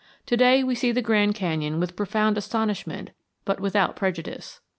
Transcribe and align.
To 0.25 0.35
day 0.35 0.63
we 0.63 0.73
see 0.73 0.91
the 0.91 1.03
Grand 1.03 1.35
Canyon 1.35 1.79
with 1.79 1.95
profound 1.95 2.35
astonishment 2.35 3.11
but 3.45 3.59
without 3.59 3.95
prejudice. 3.95 4.59